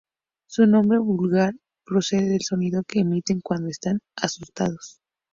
Su 0.47 0.65
nombre 0.65 0.97
vulgar 0.97 1.53
procede 1.85 2.29
del 2.31 2.41
sonido 2.41 2.81
que 2.87 3.01
emiten 3.01 3.39
cuando 3.39 3.67
están 3.69 3.99
asustados. 4.15 4.99